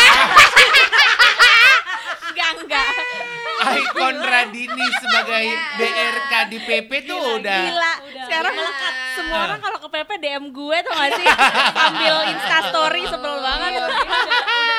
[2.63, 2.87] enggak.
[3.63, 5.45] Ikon Radini sebagai
[5.77, 7.63] BRK di PP tuh udah.
[7.63, 7.95] Gila.
[8.03, 8.73] Udah, Sekarang udah.
[9.13, 11.27] semua orang kalau ke PP DM gue tuh gak sih?
[11.73, 13.71] Sambil Insta story sebel banget.
[13.73, 14.72] Iya, udah, udah pengen reka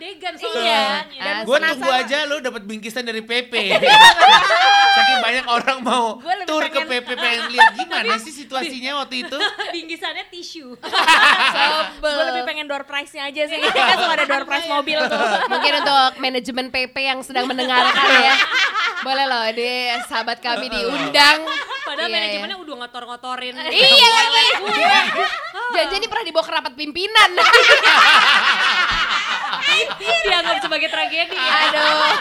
[0.00, 1.04] adegan soalnya.
[1.12, 1.20] Iya.
[1.20, 3.52] Dan Gue tunggu aja lu dapat bingkisan dari PP.
[4.96, 9.36] Saking banyak orang mau tur ke PP pengen lihat gimana sih situasinya waktu itu.
[9.76, 10.72] Bingkisannya tisu.
[12.02, 13.60] Gue lebih pengen door prize-nya aja sih.
[13.60, 15.20] Kan suka ada door prize mobil tuh.
[15.52, 18.34] mungkin untuk manajemen PP yang sedang mendengarkan ya
[19.00, 21.40] boleh loh di sahabat kami diundang
[21.88, 22.20] Padahal Iya, iya.
[22.20, 23.54] manajemennya udah ngotor-ngotorin.
[23.72, 24.40] iya lagi
[25.74, 27.30] jangan ini pernah dibawa ke rapat pimpinan
[30.22, 31.36] Dianggap sebagai tragedi.
[31.36, 32.12] aduh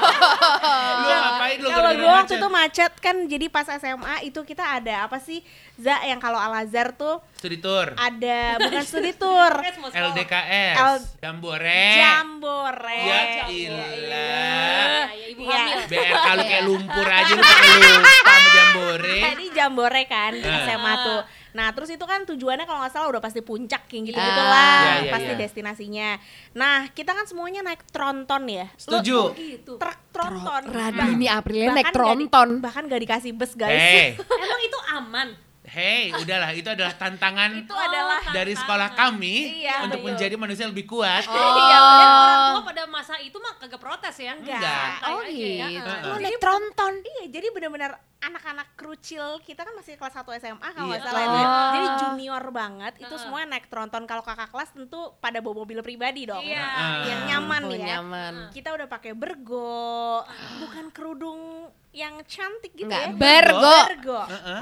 [1.00, 5.06] Lu ngapain lu Kalau gue waktu itu macet kan jadi pas SMA itu kita ada
[5.06, 5.40] apa sih
[5.76, 7.96] Za yang kalau Al Azhar tuh Studi tour.
[7.96, 9.52] ada bukan studi tour.
[9.90, 10.76] LDKS.
[10.76, 11.88] L- Jambore.
[11.96, 13.00] Jambore.
[13.00, 15.08] Ya ilah.
[15.08, 15.80] ya, ibu hamil.
[15.88, 19.20] BRK lu kayak lumpur aja lu pakai lupa sama Jambore.
[19.24, 20.60] Tadi Jambore kan di Ah.
[20.62, 21.22] SMA tuh.
[21.52, 24.26] Nah terus itu kan tujuannya kalau nggak salah udah pasti puncak kayak gitu Ah.
[24.26, 25.40] gitulah, Iya, iya, pasti iya.
[25.40, 26.10] destinasinya.
[26.54, 28.66] Nah kita kan semuanya naik tronton ya.
[28.76, 29.34] Setuju.
[29.34, 29.74] Gitu.
[29.78, 30.62] Truk tronton.
[30.70, 33.74] Radini Bahkan naik tronton bahkan gak dikasih bus guys.
[33.74, 34.08] Hey,
[34.44, 35.30] Emang itu aman?
[35.70, 40.10] hey, udahlah itu adalah tantangan itu adalah dari sekolah kami Iya, untuk betul.
[40.18, 41.22] menjadi manusia lebih kuat.
[41.30, 44.34] Iya, dan orang tua pada masa itu mah kagak protes ya.
[44.34, 44.58] Enggak.
[44.58, 45.68] Santai oh aja ya.
[45.70, 50.68] gitu lu naik tronton Iya, jadi benar-benar anak-anak krucil kita kan masih kelas 1 SMA
[50.70, 51.08] kalau nggak Iya.
[51.08, 51.34] salah itu.
[51.34, 51.48] ya.
[51.48, 51.70] Oh.
[51.70, 53.22] Jadi junior banget itu Heeh.
[53.22, 54.04] semua naik tronton.
[54.04, 56.42] Kalau kakak kelas tentu pada bawa mobil pribadi dong.
[56.42, 56.60] Iya.
[56.60, 56.96] Heeh.
[57.08, 57.88] Yang nyaman Oh, ya.
[57.96, 60.24] nyaman Kita udah pakai bergo,
[60.60, 61.42] bukan kerudung
[61.90, 63.18] yang cantik gitu Enggak, ya.
[63.18, 63.78] Virgo.
[63.88, 64.20] Virgo.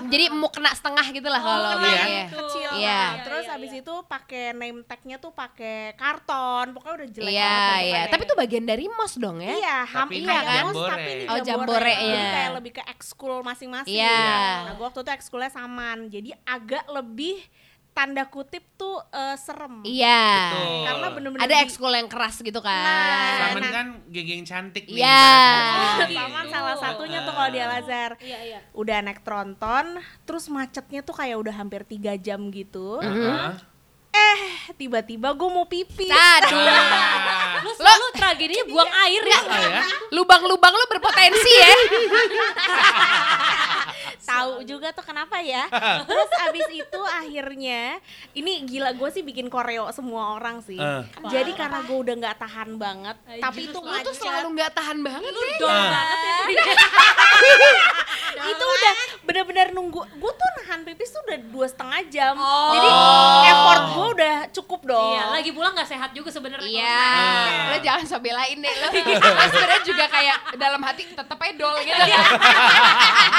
[0.08, 2.00] Jadi mau kena setengah gitu lah kalau Kena iya.
[2.00, 2.70] yang kecil.
[2.74, 2.88] Iya.
[2.88, 6.72] Nah, Terus habis itu pakai name tag-nya tuh pakai karton.
[6.72, 8.02] Pokoknya udah jelek Iya, banget iya.
[8.08, 9.54] Tapi itu bagian dari mos dong ya?
[9.54, 10.56] Iya, ham Tapi iya kan?
[10.64, 10.88] jambore.
[10.88, 11.44] tapi ini Oh, jambore.
[11.44, 12.08] jamborenya.
[12.08, 13.96] Jadi kayak lebih ke ekskul masing-masing.
[13.96, 14.68] Iya.
[14.68, 16.12] Nah, gua waktu itu ekskulnya saman.
[16.12, 17.40] Jadi agak lebih
[17.98, 19.82] tanda kutip tuh eh, serem.
[19.82, 20.22] Iya.
[20.54, 20.84] Betul.
[20.86, 22.84] Karena bener-bener Ada ekskul yang keras gitu kan.
[22.86, 23.72] Nah, Saman nah.
[23.74, 25.02] kan geng-geng cantik nih.
[25.02, 25.26] Iya.
[25.26, 26.18] ibaratnya.
[26.22, 28.12] Saman salah satunya tuh kalau di Al Azhar.
[28.22, 28.60] Iya, iya.
[28.78, 29.98] Udah naik tronton,
[30.30, 33.02] terus macetnya tuh kayak udah hampir tiga jam gitu.
[33.02, 33.77] Heeh.
[34.14, 34.40] Eh,
[34.76, 36.12] tiba-tiba gue mau pipis.
[36.12, 36.58] Aduh.
[37.58, 37.66] Ah.
[37.66, 39.40] Lu selalu tragedinya buang air ya.
[39.50, 39.82] Ah, ya?
[40.14, 41.74] Lubang-lubang lu berpotensi ya.
[44.30, 45.66] Tahu juga tuh kenapa ya.
[46.08, 47.98] Terus abis itu akhirnya
[48.38, 50.78] ini gila gue sih bikin koreo semua orang sih.
[50.78, 51.02] Eh.
[51.34, 54.72] Jadi karena gue udah nggak tahan banget, Ay, tapi itu lu Lu tuh selalu nggak
[54.78, 56.38] tahan banget Lu dong banget ya.
[58.50, 60.02] Itu udah bener-bener nunggu.
[60.14, 62.34] Gue tuh nahan pipis tuh udah dua setengah jam.
[62.34, 62.72] Oh.
[62.72, 62.90] Jadi
[63.48, 65.14] effort gue udah cukup dong.
[65.14, 66.68] Iya, lagi pulang gak sehat juga sebenarnya.
[66.68, 67.70] Iya, Ah.
[67.70, 68.88] lo jangan so belain deh lo.
[69.38, 71.94] Lo sebenarnya juga kayak dalam hati tetep edol gitu.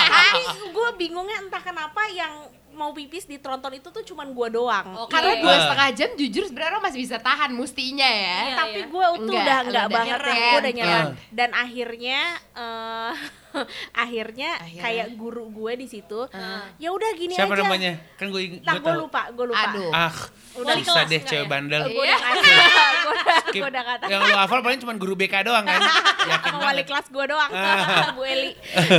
[0.08, 2.32] tapi gue bingungnya entah kenapa yang
[2.70, 4.86] mau pipis di tronton itu tuh cuman gue doang.
[4.96, 5.10] Oke.
[5.10, 5.60] Karena dua Ah.
[5.60, 8.38] setengah jam jujur sebenarnya masih bisa tahan mustinya ya.
[8.44, 8.86] Iya, tapi iya.
[8.86, 10.94] gue tuh Enggak, udah enggak udah banget ya, gue udah nyerah.
[10.94, 11.06] Ah.
[11.28, 12.18] Dan akhirnya
[12.54, 13.14] eh
[13.94, 14.82] akhirnya Akhirnya.
[14.82, 16.68] kayak guru gue di situ, Ah.
[16.76, 17.62] ya udah gini Siapa aja.
[17.62, 17.92] namanya?
[18.14, 19.02] Kan gue Nah, gue gue tahu.
[19.02, 19.64] lupa, gue lupa.
[19.66, 19.90] Aduh.
[19.90, 20.12] Ah,
[20.54, 21.48] Udah bisa kelas deh cewek ya?
[21.48, 21.82] bandel.
[21.84, 22.42] Gue udah kata,
[22.98, 23.52] gue udah, Skip.
[23.56, 24.04] gue udah kata.
[24.06, 25.80] Yang lu hafal paling cuma guru BK doang kan?
[26.30, 26.86] Yakin sama wali banget.
[26.86, 28.12] kelas gue doang, Ah.
[28.12, 28.50] Bu Eli.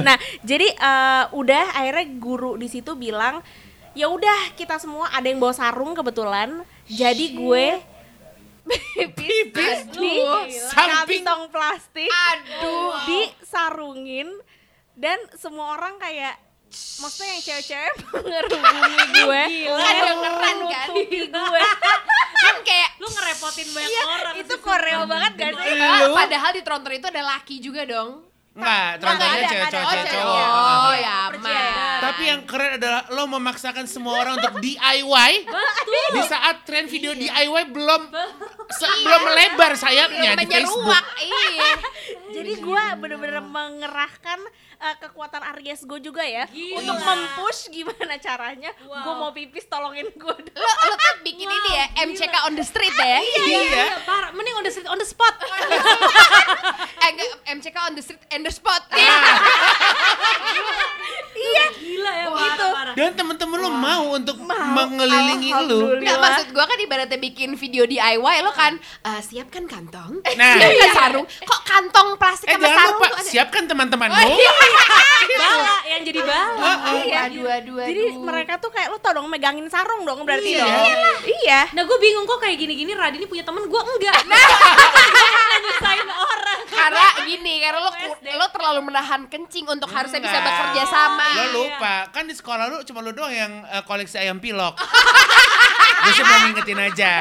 [0.02, 3.42] Nah, jadi eh, udah akhirnya guru di situ bilang,
[3.92, 7.66] ya udah kita semua ada yang bawa sarung kebetulan, jadi gue
[9.18, 10.14] pipis di
[10.70, 11.24] Samping.
[11.24, 12.94] kantong plastik, Aduh.
[13.06, 14.30] disarungin
[14.94, 16.38] dan semua orang kayak
[17.00, 20.88] maksudnya yang cewek-cewek mengerubungi gue, Kan dengeran kan?
[20.94, 21.62] gue.
[22.40, 24.34] Kan kayak Lu ngerepotin banyak Iya, orang.
[24.38, 25.52] itu koreo banget sih?
[25.52, 28.29] padahal, padahal di tronton itu ada laki juga dong.
[28.50, 29.80] Enggak, Nggak trontonnya ada, cewek nggak ada.
[29.80, 30.48] cowok Oh, cowok.
[30.50, 31.98] Oh, ya aman.
[32.00, 35.32] Tapi yang keren adalah lo memaksakan semua orang untuk DIY
[36.10, 38.02] di saat tren video DIY belum
[39.00, 41.06] belum melebar sayapnya di Facebook.
[41.20, 41.59] iya.
[42.50, 44.40] Jadi gue bener-bener mengerahkan
[44.80, 49.06] uh, kekuatan Aries gue juga ya untuk mempush gimana caranya Wow.
[49.06, 52.90] gue mau pipis tolongin gue Lo, lo tuh bikin ini ya, MCK on the street
[52.92, 53.20] ya.
[53.20, 53.60] Iya.
[53.62, 54.30] Iya, parah.
[54.32, 55.36] Mending on the street, on the spot.
[57.00, 58.84] Eh, enggak, MCK on the street and the spot.
[61.72, 62.66] Gila ya, parah, gitu.
[62.70, 62.94] parah.
[62.94, 64.56] Dan temen-temen lo mau untuk Mau.
[64.74, 65.96] mengelilingi lo.
[65.96, 70.56] Enggak maksud gua kan ibaratnya bikin video DIY lo kan eh, siapkan kantong, Nah.
[70.56, 71.26] siapkan sarung.
[71.28, 73.28] Kok kantong plastik Eh sama jangan sarung lupa tuh ada?
[73.28, 74.16] siapkan teman-temanmu.
[74.22, 74.52] Oh, iya.
[75.40, 76.72] Bala, yang jadi bala.
[77.00, 77.20] Iya.
[77.30, 77.86] Aduh, aduh, aduh.
[77.86, 80.66] Jadi mereka tuh kayak lo tau dong megangin sarung dong berarti Iya.
[80.66, 81.22] dong.
[81.24, 81.60] Iya.
[81.72, 84.20] Nah gue bingung kok kayak gini-gini Radini punya temen gue enggak.
[84.30, 86.60] Nah, nyusahin orang.
[86.70, 87.92] karena gini, karena lo
[88.32, 91.28] lo terlalu menahan kencing untuk harusnya bisa bekerja sama.
[91.36, 94.78] Lo lupa, kan di sekolah lu cuma lu doang yang eh, koleksi ayam pilok.
[96.10, 97.12] Gue sih mau ngingetin aja.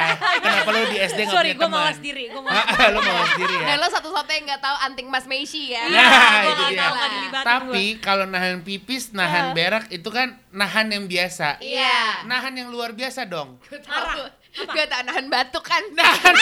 [0.41, 1.77] Kenapa lu di SD gak Sorry, punya gue teman?
[1.85, 2.23] mawas diri.
[2.33, 3.65] Gue mawas lu mau sendiri ya?
[3.69, 5.83] Dan lo satu-satunya yang nggak tahu anting Mas Meisi ya.
[5.85, 6.89] Nah, gua itu nggak dia.
[7.29, 11.61] nggak Tapi kalau nahan pipis, nahan berak itu kan nahan yang biasa.
[11.61, 12.25] Iya.
[12.25, 13.61] Nahan yang luar biasa dong.
[13.85, 14.33] Marah.
[14.49, 15.83] Gue tak nahan batuk kan.
[15.97, 16.35] Nahan,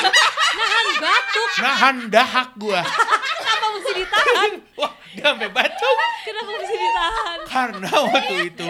[0.54, 1.50] Nahan batuk.
[1.58, 2.82] nahan dahak gua.
[2.82, 4.52] Kenapa mesti ditahan?
[4.76, 5.98] Wah, sampai batuk.
[6.24, 7.38] Kenapa mesti ditahan?
[7.46, 8.68] Karena waktu itu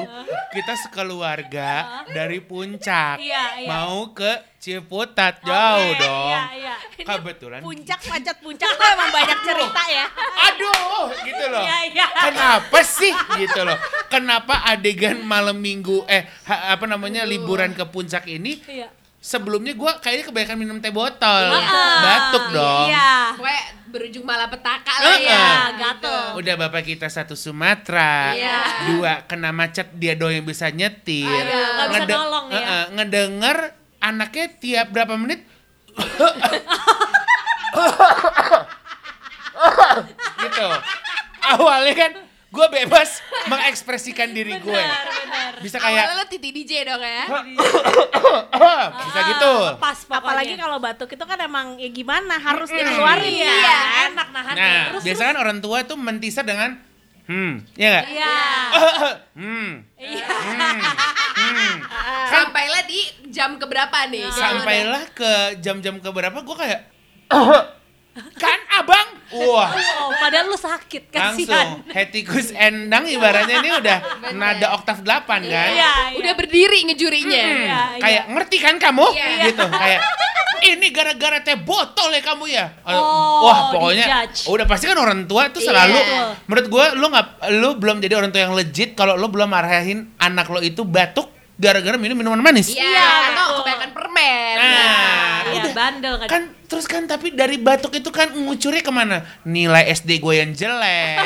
[0.52, 1.70] kita sekeluarga
[2.08, 3.70] dari puncak Iya, iya.
[3.70, 6.34] mau ke Ciputat jauh Oke, dong.
[6.34, 6.76] Iya, iya.
[7.00, 7.62] Kebetulan.
[7.62, 10.06] Puncak macet puncak tuh emang banyak cerita ya.
[10.50, 11.62] Aduh, gitu loh.
[11.62, 12.06] Iya, iya.
[12.10, 13.78] Kenapa sih gitu loh?
[14.10, 18.90] Kenapa adegan malam minggu eh ha- apa namanya liburan ke puncak ini Iya.
[19.18, 21.44] Sebelumnya gua kayaknya kebanyakan minum teh botol.
[21.50, 22.88] Ah, Batuk dong.
[22.88, 23.12] Iya.
[23.36, 23.56] Gue
[23.88, 25.26] berujung malapetaka lah Heeh.
[25.26, 25.48] ya.
[25.74, 26.22] gatel.
[26.36, 28.58] Udah bapak kita satu Sumatera, Iya.
[28.88, 32.56] dua kena macet dia doang yang bisa nyetir, Aduh, nggak bisa Ngede- nolong ya.
[32.58, 33.58] Heeh, ngedenger
[34.00, 35.40] anaknya tiap berapa menit
[40.38, 40.68] gitu.
[41.48, 42.12] Awalnya kan
[42.48, 45.52] gue bebas mengekspresikan diri gue, Benar, benar.
[45.60, 47.26] bisa Awalnya kayak lo titi DJ dong ya.
[49.04, 49.54] bisa gitu.
[49.78, 50.24] Pas pokoknya.
[50.24, 53.80] Apalagi kalau batuk itu kan emang ya gimana harus dikeluarin Iya, ya.
[54.08, 54.56] enak nahan.
[54.56, 56.80] Nah, terus biasanya kan orang tua tuh mentisar dengan
[57.28, 58.06] hmm, ya nggak?
[58.10, 58.36] Iya.
[59.38, 60.26] Hmm, Iya.
[60.26, 60.80] hmm,
[61.38, 61.76] hmm.
[62.34, 64.26] Sampailah di jam keberapa nih?
[64.28, 66.82] Sampailah ke jam-jam keberapa gue kayak
[68.36, 69.68] kan abang Wah,
[70.00, 71.52] Oh, padahal lu sakit, kasihan.
[71.52, 73.98] langsung hetikus endang ibaratnya ini udah
[74.32, 75.44] nada oktav 8 kan.
[75.44, 75.92] Iya, iya.
[76.16, 77.36] Udah berdiri ngejurinya.
[77.36, 77.80] Iya, iya.
[78.00, 79.04] Kayak ngerti kan kamu?
[79.12, 79.28] Iya.
[79.46, 80.00] Gitu, kayak
[80.64, 82.66] ini gara-gara teh botol ya kamu ya.
[82.88, 84.48] Oh, Wah, pokoknya dijudge.
[84.48, 86.24] udah pasti kan orang tua tuh selalu Iya.
[86.48, 90.16] menurut gua lu nggak lu belum jadi orang tua yang legit kalau lu belum marahin
[90.18, 91.28] anak lo itu batuk
[91.58, 92.70] gara-gara minum minuman manis.
[92.70, 94.56] Iya, Iya, atau kebanyakan permen.
[94.56, 95.74] Nah, Iya, udah.
[95.74, 96.28] bandel kan.
[96.28, 99.18] Kan terus kan tapi dari batuk itu kan ngucurnya ke mana?
[99.44, 101.18] Nilai SD gue yang jelek.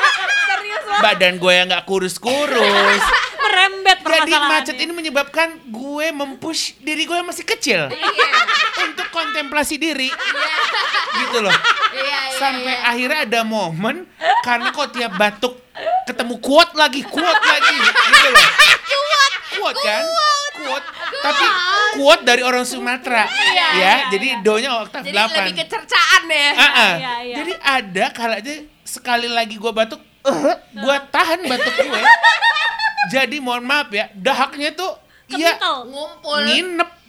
[0.48, 1.02] Serius banget.
[1.02, 3.02] badan gue yang nggak kurus-kurus.
[3.40, 7.90] Merembet Jadi macet ini menyebabkan gue mempush diri gue yang masih kecil
[8.84, 10.08] untuk kontemplasi diri.
[11.20, 11.52] Gitu loh.
[11.90, 12.86] Iya, iya, Sampai iya.
[12.86, 14.06] akhirnya ada momen
[14.46, 15.58] karena kok tiap batuk
[16.06, 18.48] ketemu kuat lagi, kuat lagi gitu loh.
[19.60, 20.04] Kuat kan?
[20.60, 20.84] Kuat.
[21.20, 21.46] Tapi
[22.00, 23.26] kuat dari orang Sumatera.
[23.26, 25.36] Iya, ya, iya, jadi donya oktav Jadi 8.
[25.36, 26.50] lebih kecercaan ya.
[26.54, 27.36] Iya, iya.
[27.42, 32.02] Jadi ada kalanya sekali lagi gue batuk, eh, gue tahan batuk gue.
[33.10, 34.92] Jadi mohon maaf ya, dahaknya tuh
[35.34, 35.56] ya.
[35.60, 36.46] Ngumpul.
[36.46, 36.99] nginep.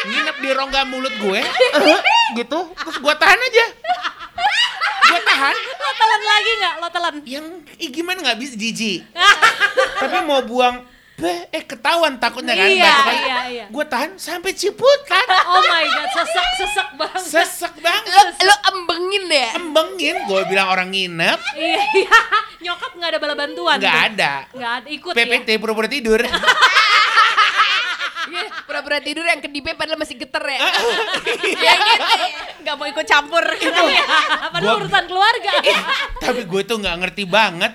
[0.00, 2.00] Nginep di rongga mulut gue, eh,
[2.34, 2.58] gitu.
[2.70, 3.64] Terus gue tahan aja.
[5.04, 5.54] Gue tahan.
[5.56, 6.74] Lo telan lagi nggak?
[6.76, 7.14] Lo telan.
[7.24, 9.00] Yang ih, gimana nggak bisa jijik.
[9.96, 10.84] Tapi mau buang,
[11.16, 12.68] beh, eh ketahuan takutnya kan.
[12.68, 13.16] Iya, batuk kan.
[13.18, 13.64] iya, iya.
[13.66, 15.24] Gue tahan sampai ciputan.
[15.48, 17.22] Oh my god, sesek sesek banget.
[17.24, 18.24] Sesek banget.
[18.38, 19.48] Lo, lo embengin ya?
[19.56, 22.18] Embengin, gue bilang orang nginep, Iya, iya.
[22.60, 23.78] Nyokap nggak ada bala bantuan.
[23.80, 24.32] nggak ada.
[24.52, 24.88] Nggak ada.
[24.88, 25.18] Ikut ya.
[25.18, 26.20] PPT pura-pura tidur.
[28.38, 30.60] Iya, Pura-pura tidur yang kedipe padahal masih geter ya.
[31.58, 32.24] Ya gitu.
[32.62, 33.44] Gak mau ikut campur.
[33.52, 34.02] Iya,
[34.48, 35.52] Padahal Gua- urusan keluarga.
[36.24, 37.72] Tapi gue tuh nggak ngerti banget.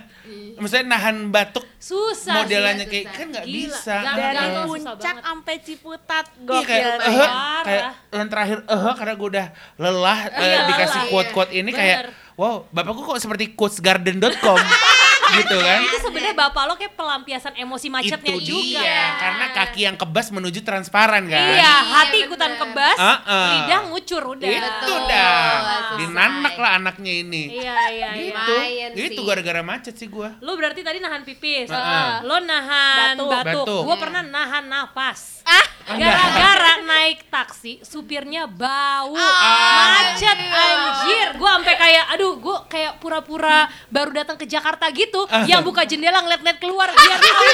[0.53, 2.39] Maksudnya nahan batuk Susah.
[2.39, 2.93] modelannya susah.
[2.95, 3.95] kayak kan nggak Gila, bisa.
[4.05, 6.63] Dari puncak sampai Ciputat Iya gokil.
[6.63, 7.27] kayak eh ya.
[7.27, 7.63] Parah.
[7.63, 11.97] kayak yang terakhir eh karena gue udah lelah eh, Iya, dikasih quote-quote ini kayak
[12.35, 14.61] wow bapakku kok seperti quotesgarden.com
[15.35, 15.79] gitu kan.
[15.81, 18.79] Itu sebenarnya bapak lo kayak pelampiasan emosi macetnya Itu juga.
[18.79, 21.47] dia karena kaki yang kebas menuju transparan kan.
[21.51, 23.47] Iya, hati Iya, ikutan kebas, Uh-uh.
[23.51, 24.47] lidah ngucur udah.
[24.47, 24.99] Itu Betul.
[25.05, 25.51] dah.
[25.95, 27.43] Dinanak lah anaknya ini.
[27.53, 28.87] Iya, iya, iya.
[28.91, 29.15] Gitu.
[29.15, 30.37] Itu gara-gara macet sih gua.
[30.39, 32.11] Lo berarti tadi nahan pipis, Heeh.
[32.23, 33.29] lo nahan Batuk.
[33.29, 33.81] batuk, Batuk.
[33.83, 35.43] gue pernah nahan nafas.
[35.43, 40.15] Ah, Gara-gara naik taksi, supirnya bau, Ah.
[40.15, 41.27] macet, anjir.
[41.35, 46.19] Gue sampai kayak, aduh, gue kayak pura-pura baru datang ke Jakarta gitu, yang buka jendela
[46.23, 47.43] ngeliat-ngeliat keluar biar tahu.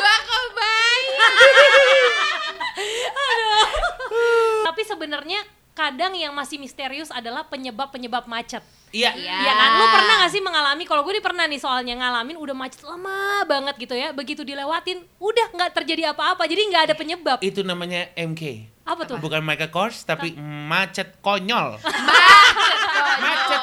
[0.00, 1.24] gua kebayang.
[4.70, 5.40] Tapi sebenarnya
[5.74, 8.60] kadang yang masih misterius adalah penyebab-penyebab macet.
[8.90, 9.14] Iya.
[9.14, 9.36] Iya.
[9.46, 10.82] Ya kan, lu pernah gak sih mengalami?
[10.82, 14.10] Kalau gue pernah nih soalnya ngalamin udah macet lama banget gitu ya.
[14.10, 16.44] Begitu dilewatin, udah nggak terjadi apa-apa.
[16.50, 17.38] Jadi nggak ada penyebab.
[17.38, 18.42] Itu namanya MK.
[18.82, 19.16] Apa tuh?
[19.22, 21.78] Bukan Michael Kors tapi macet konyol.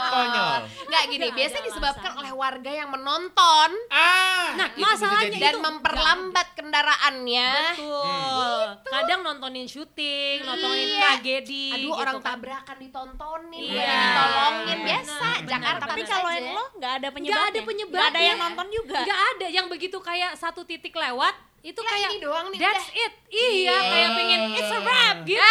[0.07, 0.59] Konyol.
[0.85, 5.41] Nggak gini, biasanya disebabkan oleh warga yang menonton Ah, Nah, itu masalahnya jadi.
[5.41, 7.51] dan itu memperlambat kendaraannya.
[7.73, 8.59] Betul.
[8.85, 10.99] Kadang nontonin syuting, nontonin Iya.
[10.99, 11.67] tragedi.
[11.69, 12.27] Aduh, gitu orang kan.
[12.33, 13.91] tabrakan ditontonin, Iya.
[13.91, 15.15] ditolongin Benar, biasa.
[15.17, 17.35] benar, Jakarta Tapi kalau yang lo nggak ada penyebabnya.
[17.37, 17.99] Nggak ada penyebabnya.
[17.99, 18.99] Nggak ada yang nonton juga.
[19.01, 19.47] Nggak ada.
[19.49, 23.01] Yang begitu kayak satu titik lewat, itu Ya, kayak ini doang nih, that's udah.
[23.01, 23.13] it.
[23.27, 25.43] Iya, kayak pengen it's a wrap gitu.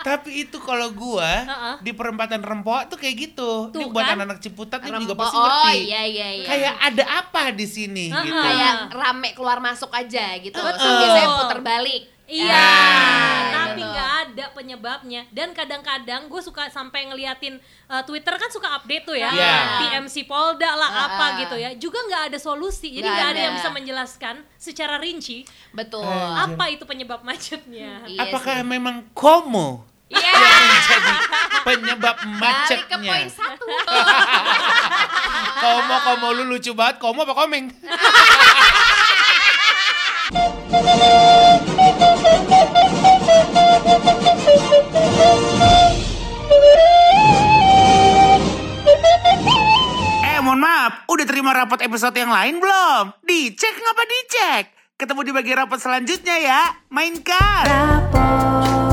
[0.00, 1.74] Tapi itu kalau gua Heeh.
[1.80, 3.68] di perempatan Rempok tuh kayak gitu.
[3.68, 4.14] Tuh Ini buat kan?
[4.14, 5.76] anak-anak Ciputat ini juga pasti oh ngerti.
[5.84, 6.46] iya iya iya.
[6.46, 8.24] Kayak ada apa di sini Heeh.
[8.24, 8.36] gitu.
[8.36, 10.52] kayak rame keluar masuk aja gitu.
[10.52, 10.98] Terus Betul.
[10.98, 12.04] biasanya puter balik.
[12.28, 13.88] Iya, Ah, tapi gitu.
[13.88, 15.24] nggak ada penyebabnya.
[15.30, 17.56] Dan kadang-kadang gue suka sampai ngeliatin
[17.88, 19.56] uh, Twitter kan suka update tuh ya, Iya.
[19.80, 21.72] PMC Polda lah Ah, apa gitu ya.
[21.74, 23.40] Juga nggak ada solusi, jadi Nggak ada ada.
[23.40, 26.04] yang bisa menjelaskan secara rinci Betul.
[26.04, 28.04] Apa itu penyebab macetnya.
[28.04, 28.68] Iya Apakah sih.
[28.68, 30.30] memang komo Iya.
[30.32, 31.12] yang menjadi
[31.62, 33.12] penyebab Balik ke macetnya?
[33.12, 33.66] poin satu.
[35.58, 36.96] Komo komo lu lucu banget.
[36.96, 37.64] Komo apa komeng?
[50.20, 53.16] Eh mohon maaf, udah terima rapot episode yang lain belum?
[53.24, 54.64] Dicek ngapa dicek?
[54.98, 56.62] Ketemu di bagian rapot selanjutnya ya.
[56.90, 57.64] Mainkan!
[57.64, 58.87] Rapot